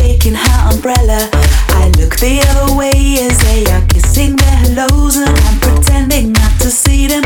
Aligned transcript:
shaking 0.00 0.34
her 0.34 0.58
umbrella. 0.72 1.28
I 1.80 1.92
look 1.98 2.16
the 2.16 2.40
other 2.48 2.74
way 2.74 3.18
as 3.20 3.36
they 3.44 3.64
are 3.72 3.84
kissing 3.88 4.36
their 4.36 4.56
hellos, 4.64 5.16
and 5.16 5.28
I'm 5.28 5.60
pretending 5.60 6.32
not 6.32 6.52
to 6.60 6.70
see 6.70 7.06
them. 7.06 7.24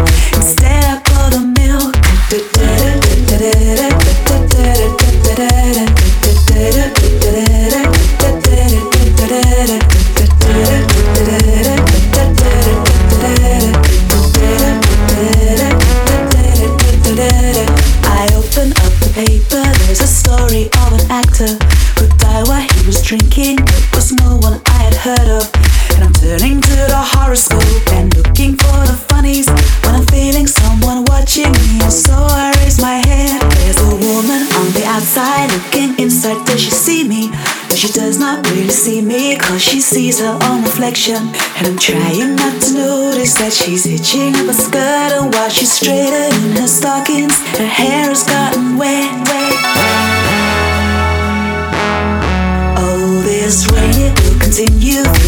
She 39.59 39.81
sees 39.81 40.21
her 40.21 40.39
own 40.43 40.63
reflection. 40.63 41.17
And 41.57 41.67
I'm 41.67 41.79
trying 41.79 42.37
not 42.37 42.61
to 42.63 42.75
notice 42.75 43.35
that 43.35 43.53
she's 43.53 43.85
hitching 43.85 44.35
up 44.35 44.49
a 44.49 44.55
skirt. 44.55 45.13
And 45.15 45.33
while 45.33 45.49
she's 45.49 45.73
straightening 45.73 46.57
her 46.57 46.67
stockings, 46.67 47.39
her 47.59 47.67
hair 47.67 48.09
has 48.09 48.25
gotten 48.25 48.77
wet. 48.77 49.13
wet. 49.29 49.55
Oh, 52.79 53.23
this 53.25 53.71
rain 53.71 54.11
it 54.11 54.15
will 54.25 54.41
continue 54.41 55.24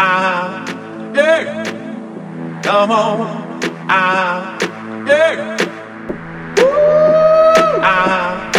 ah, 0.00 0.64
yeah. 1.14 1.64
Come 2.62 2.90
on, 2.92 3.60
ah, 3.88 4.56
yeah. 5.06 5.56
Woo, 6.56 7.80
ah, 7.82 8.50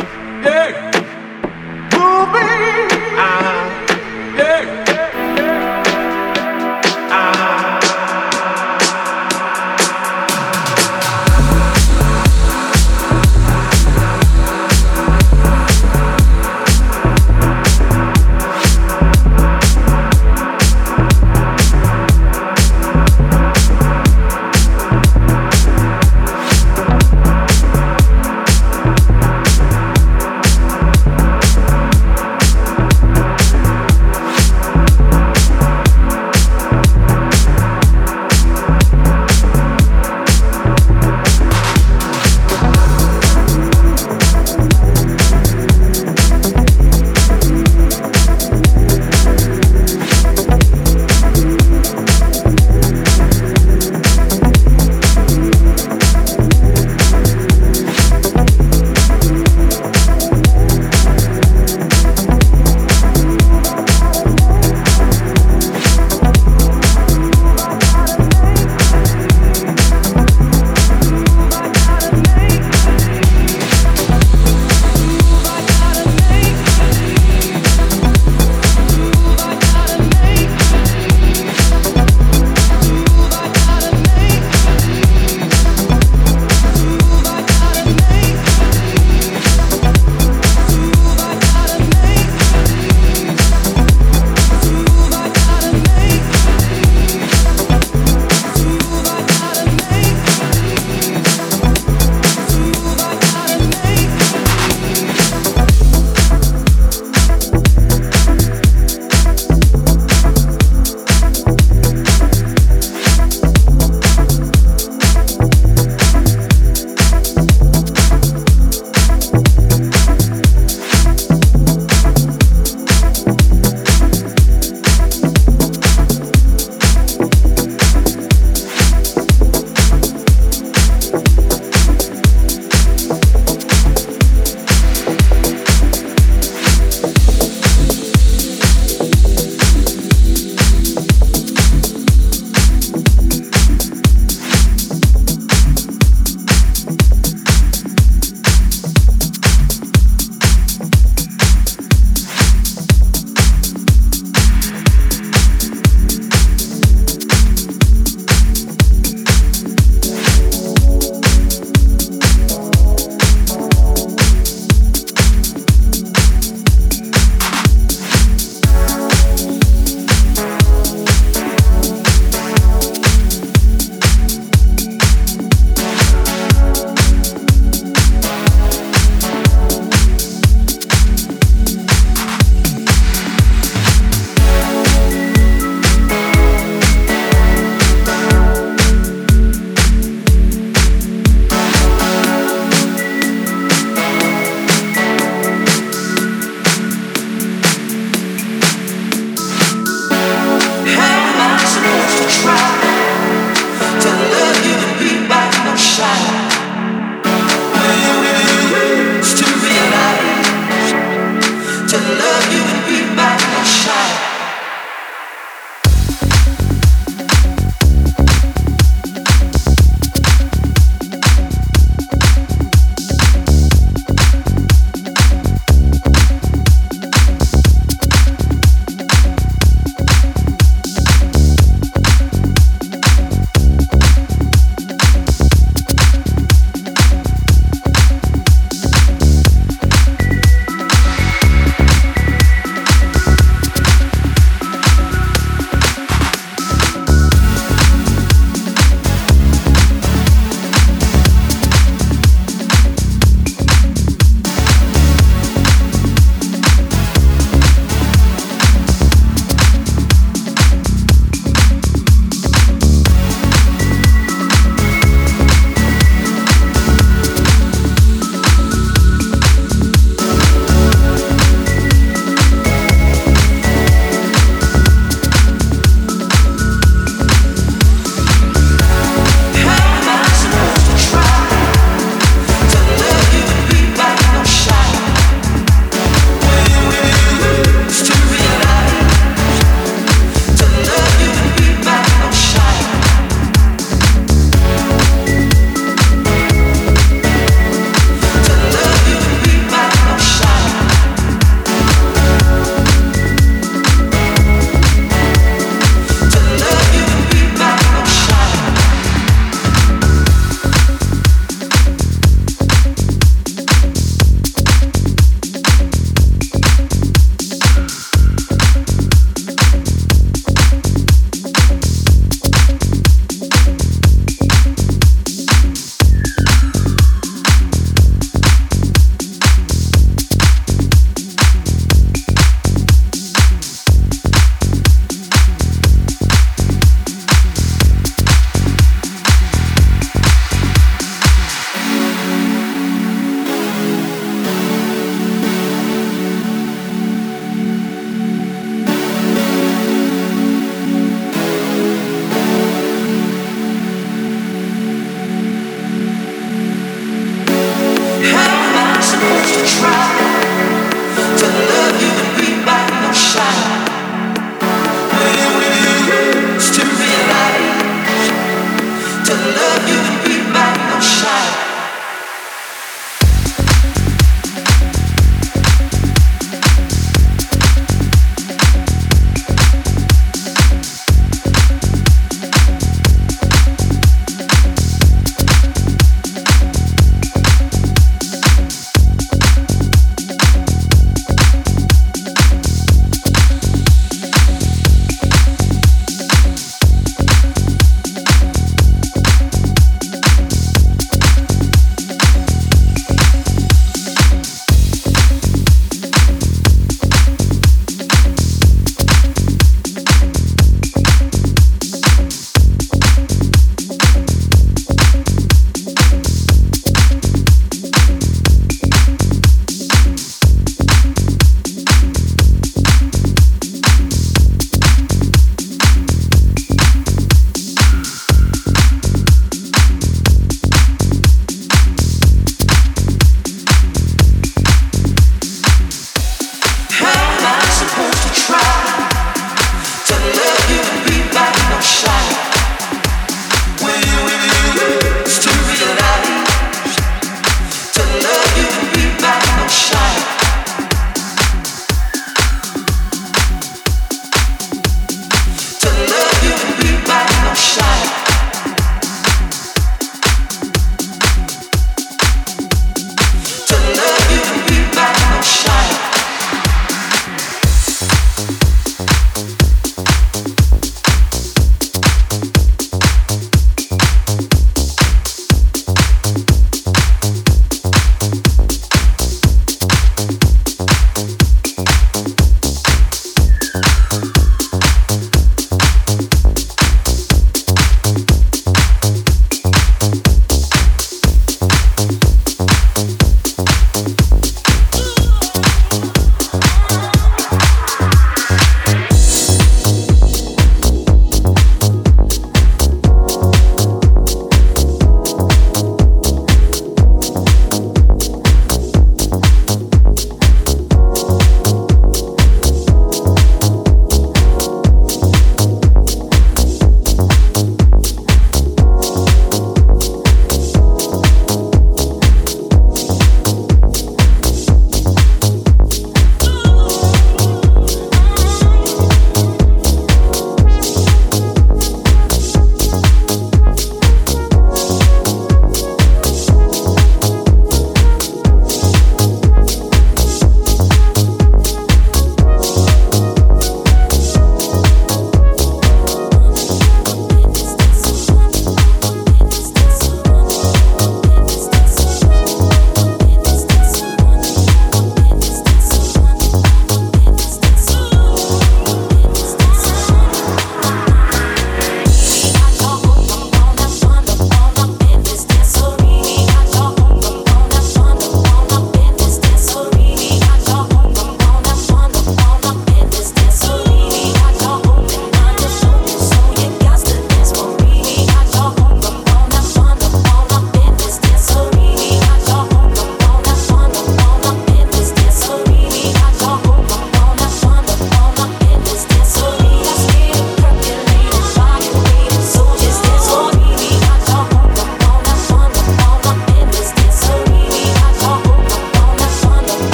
yeah. 0.43 0.71
Ah, 3.17 3.63
yeah. 4.37 4.88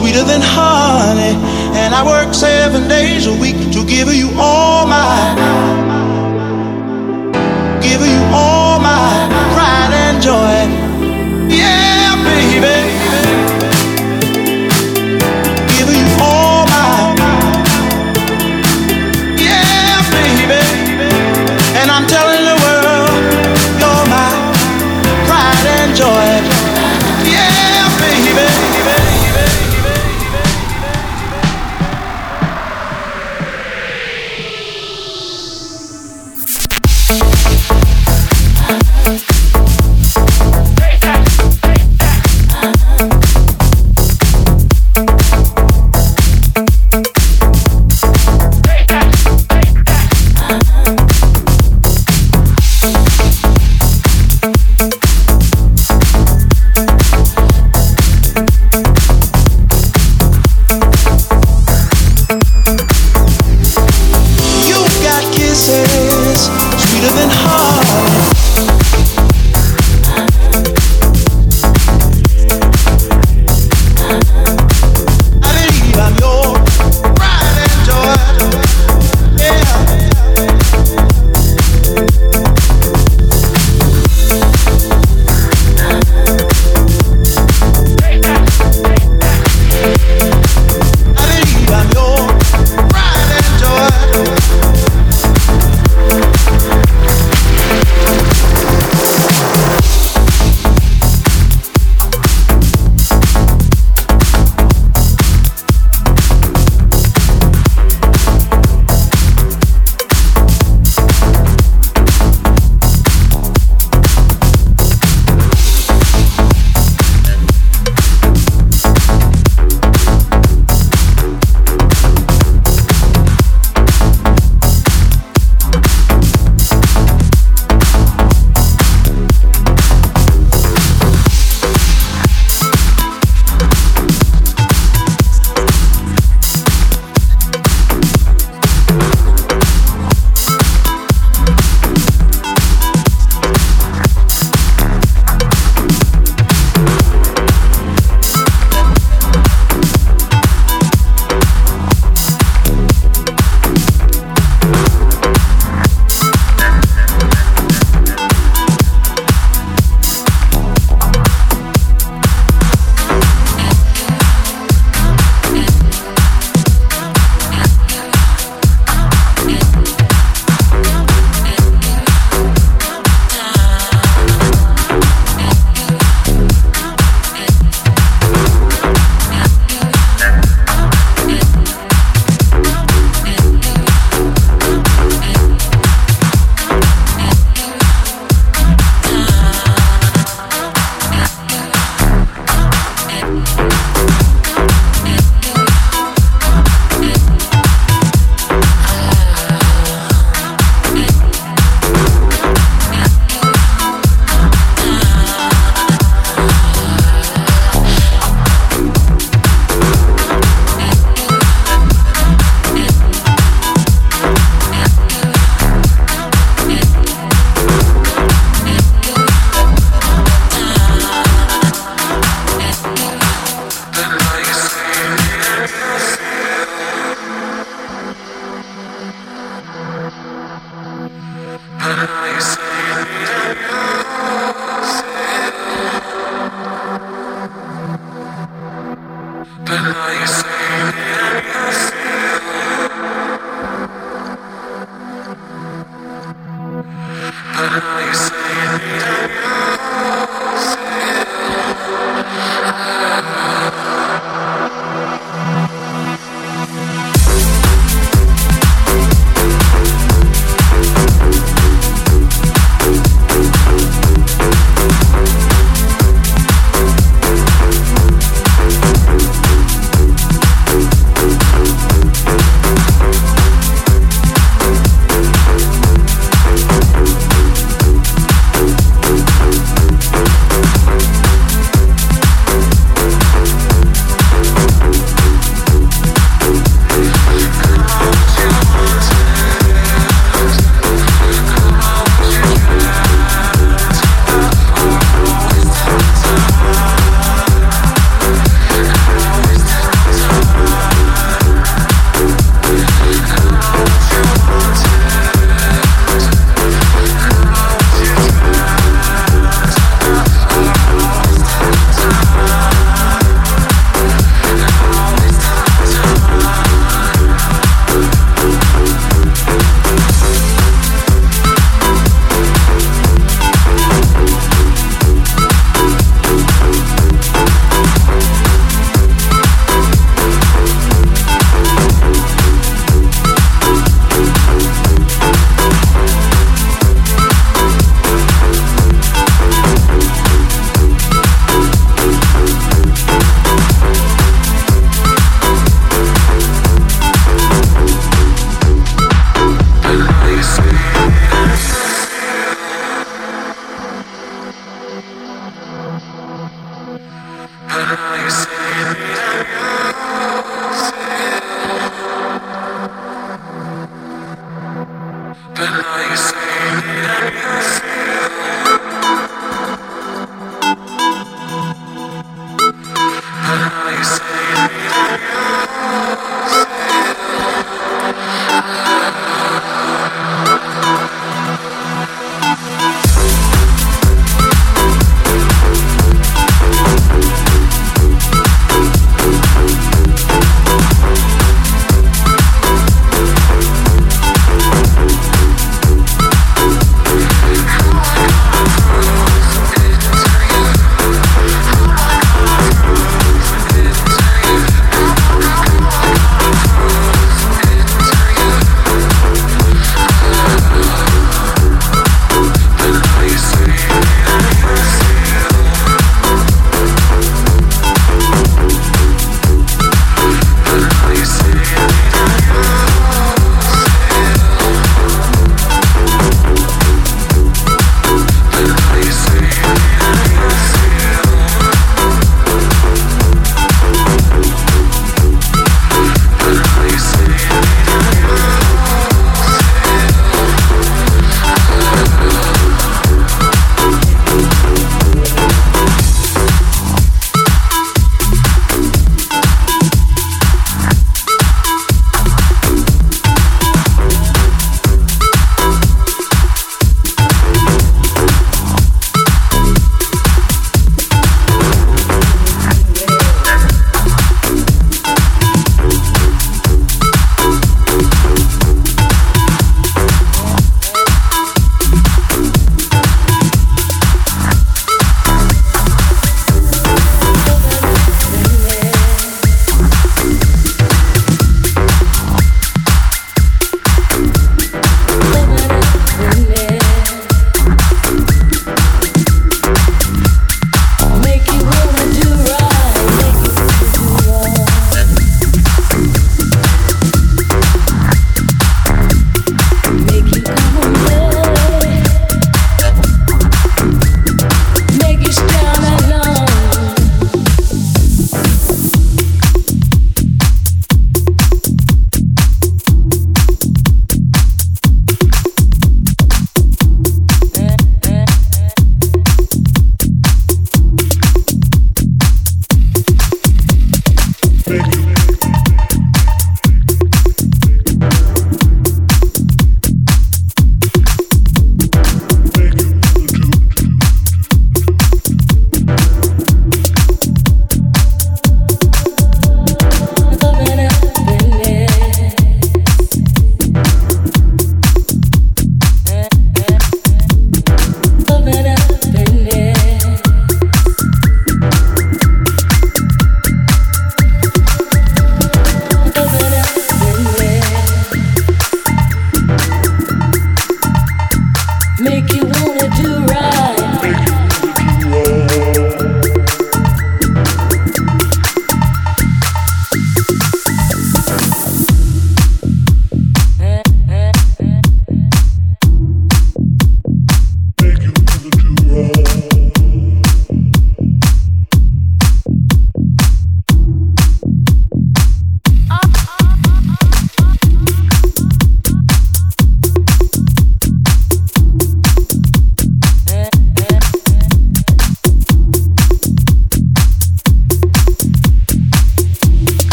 sweeter 0.00 0.24
than 0.24 0.40
honey. 0.42 1.36
And 1.76 1.94
I 1.94 2.02
work 2.04 2.32
seven 2.32 2.88
days 2.88 3.26
a 3.26 3.34
week 3.34 3.58
to 3.74 3.84
give 3.84 4.08
you 4.08 4.30
all 4.38 4.86
my, 4.86 5.12
give 7.82 8.00
you 8.00 8.20
all 8.32 8.80
my 8.80 9.28
pride 9.52 9.92
and 9.92 10.22
joy. 10.22 10.89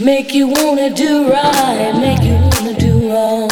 Make 0.00 0.32
you 0.32 0.48
wanna 0.48 0.88
do 0.88 1.30
right, 1.30 1.92
make 2.00 2.22
you 2.22 2.32
wanna 2.32 2.72
do 2.80 3.12
wrong. 3.12 3.50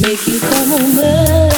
Make 0.00 0.26
you 0.26 0.40
come 0.40 0.72
early. 0.72 1.52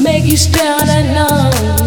Make 0.00 0.24
you 0.30 0.36
stay 0.36 0.68
all 0.68 1.81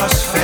crossfire. 0.00 0.39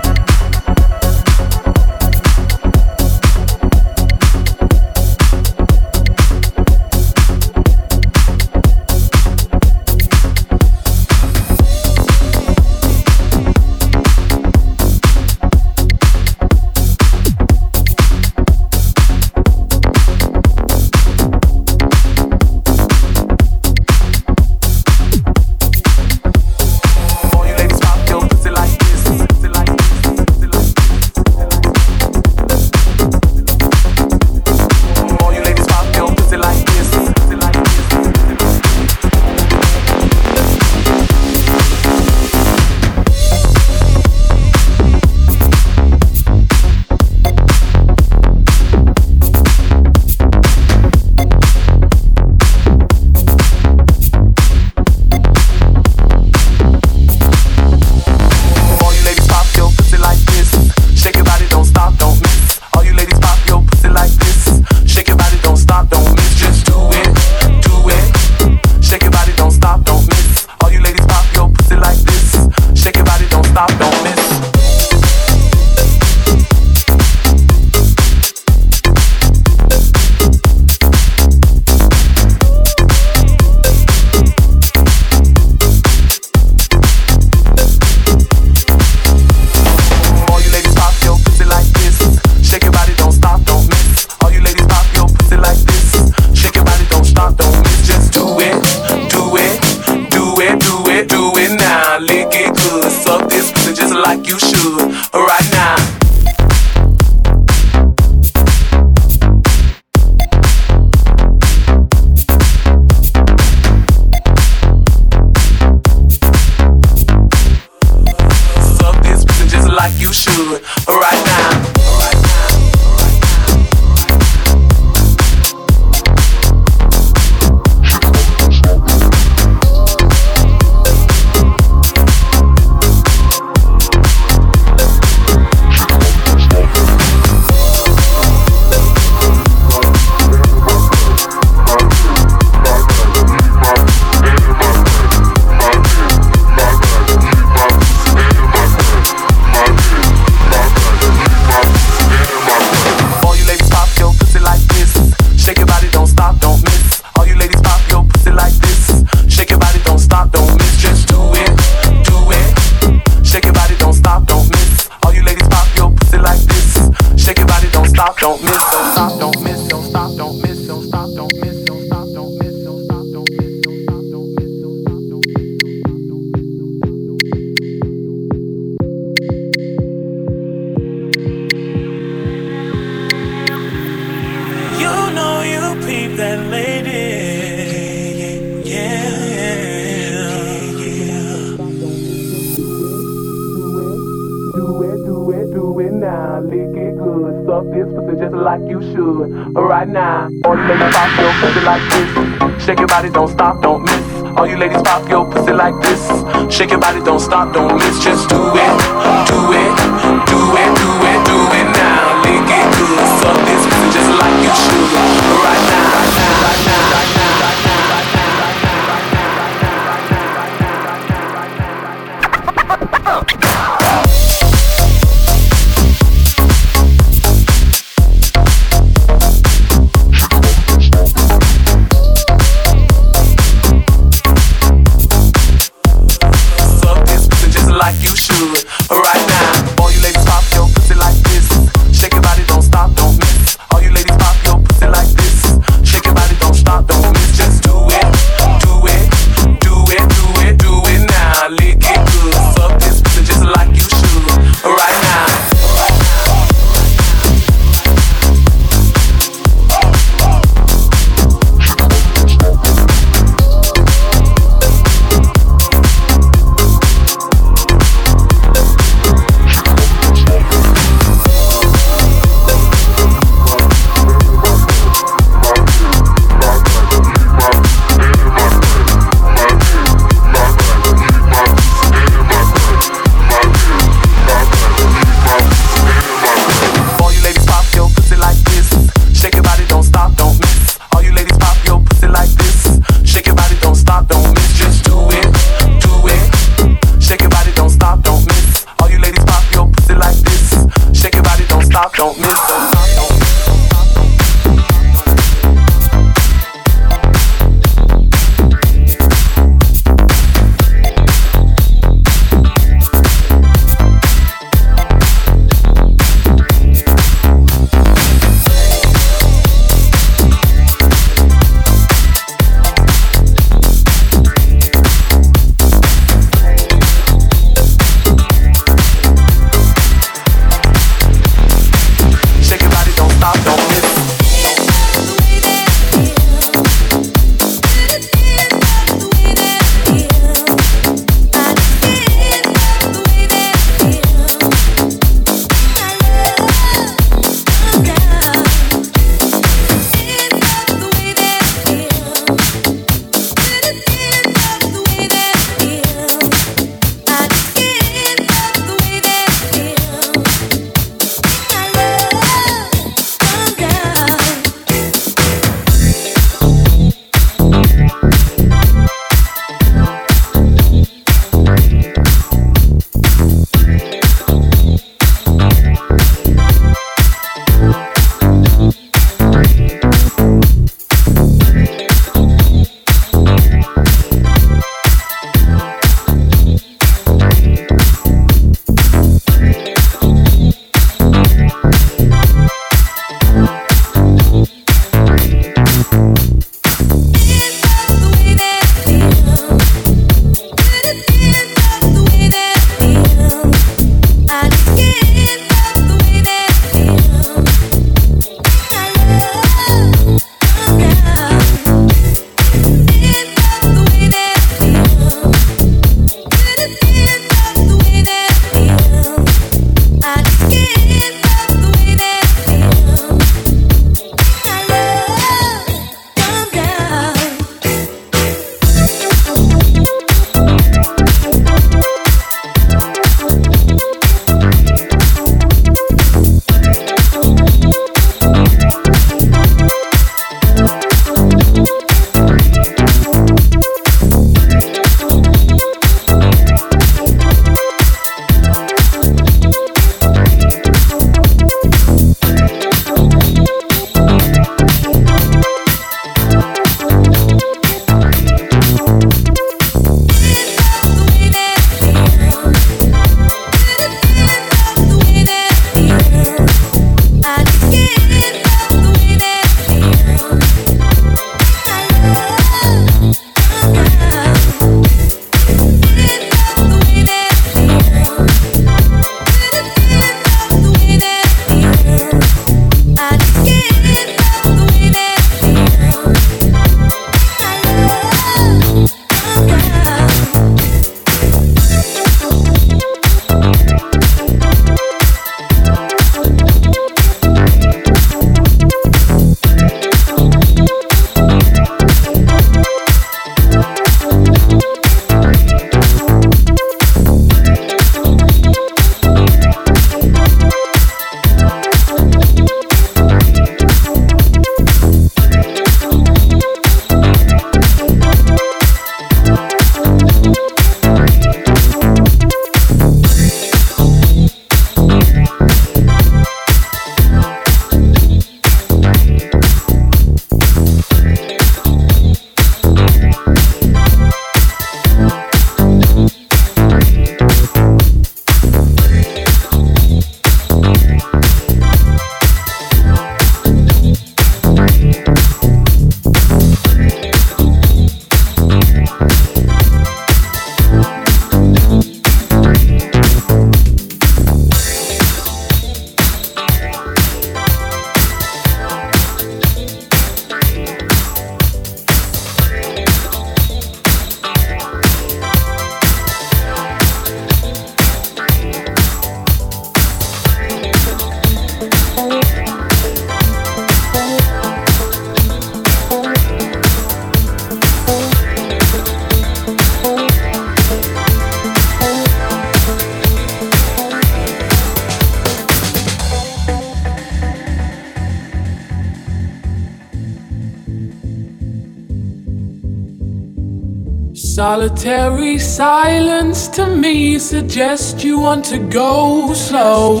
suggest 597.30 598.02
you 598.02 598.18
want 598.18 598.44
to 598.44 598.58
go 598.58 599.32
slow. 599.34 600.00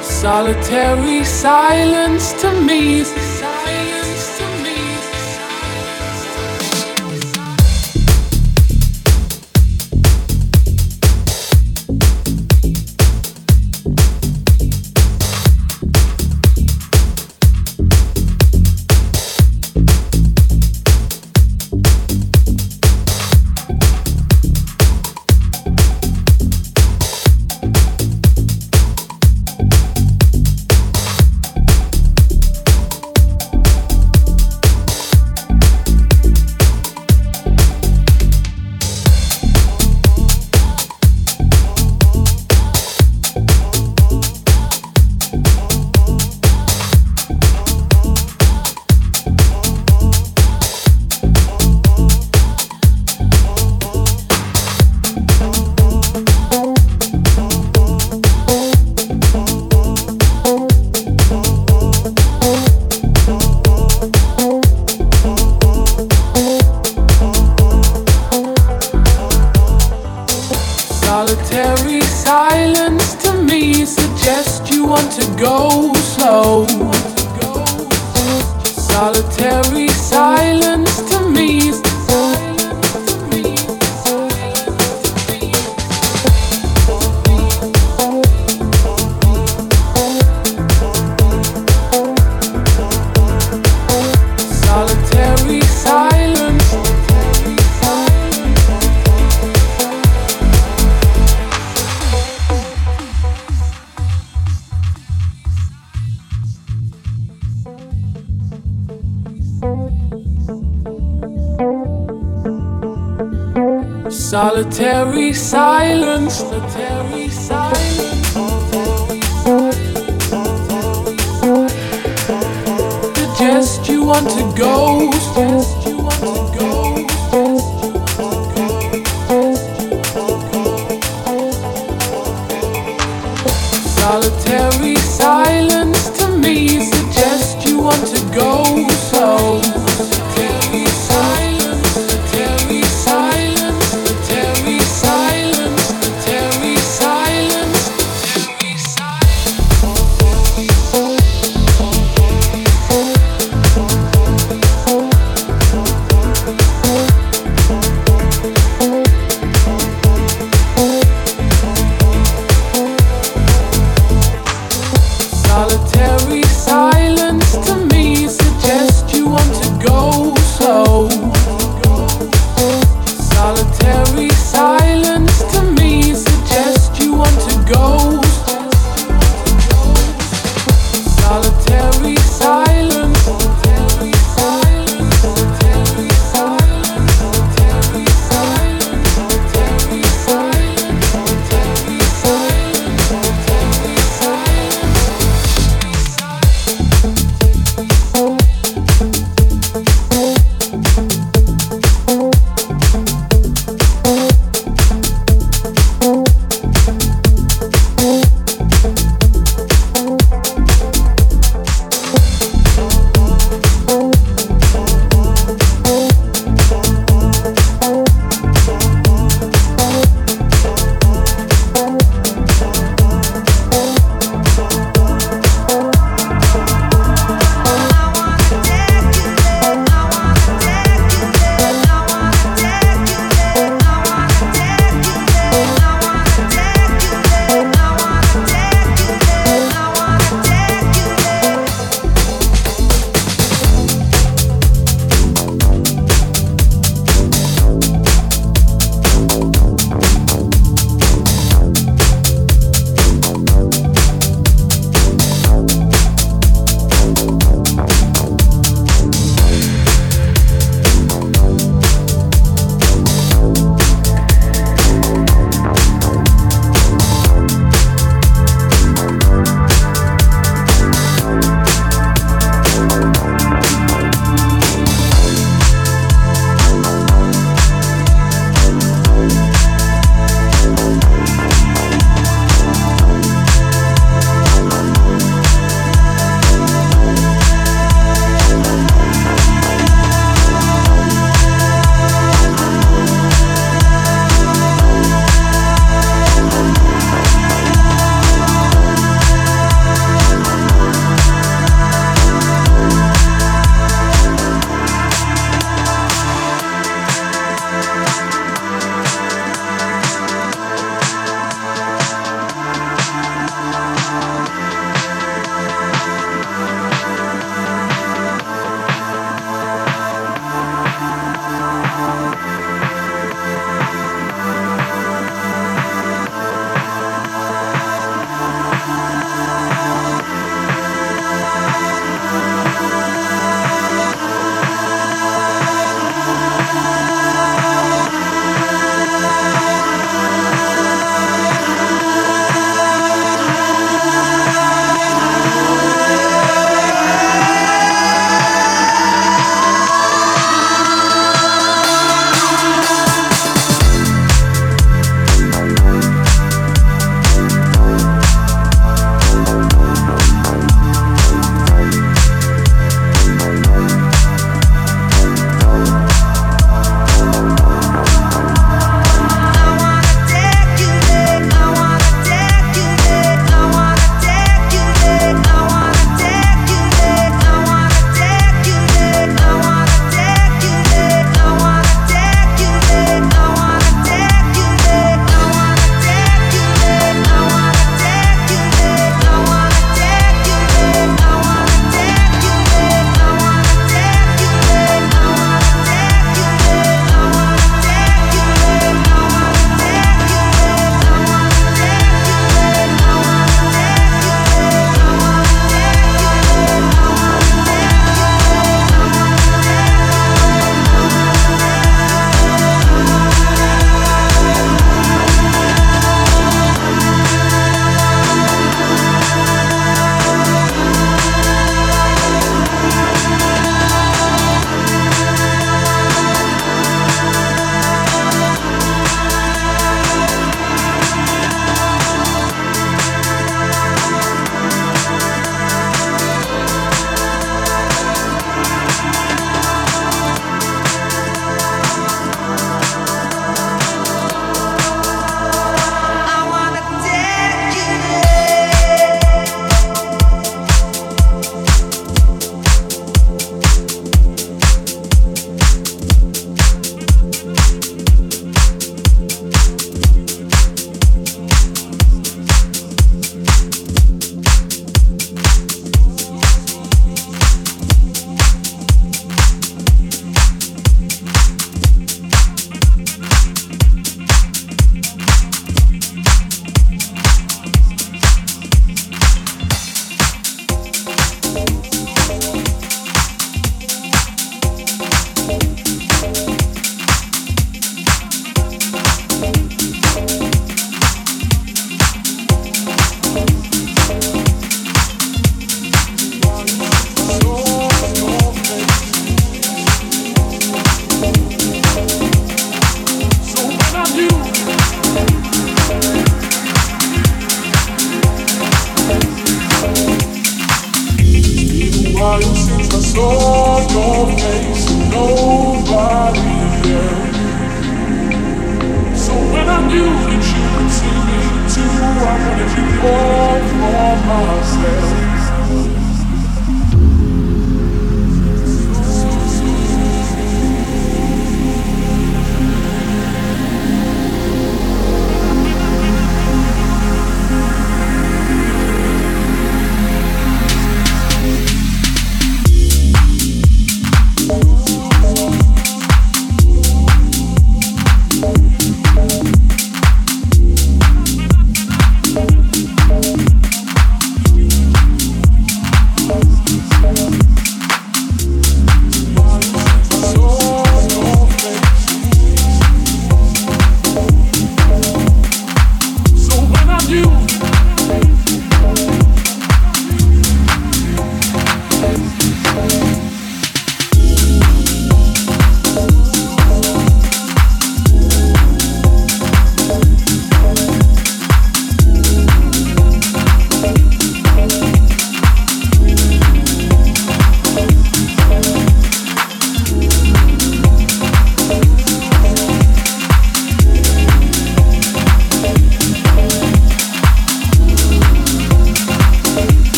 Solitary 0.00 1.24
silence 1.24 2.32
to 2.40 2.48
me. 2.60 3.02
Silence. 3.02 4.11